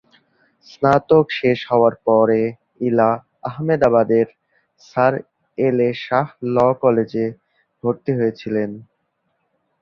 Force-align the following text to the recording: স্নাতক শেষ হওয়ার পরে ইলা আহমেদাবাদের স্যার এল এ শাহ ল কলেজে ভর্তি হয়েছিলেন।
স্নাতক 0.67 1.25
শেষ 1.39 1.59
হওয়ার 1.71 1.95
পরে 2.07 2.41
ইলা 2.87 3.09
আহমেদাবাদের 3.49 4.27
স্যার 4.81 5.13
এল 5.57 5.77
এ 5.87 5.91
শাহ 6.05 6.27
ল 6.53 6.57
কলেজে 6.83 7.25
ভর্তি 7.83 8.11
হয়েছিলেন। 8.17 8.69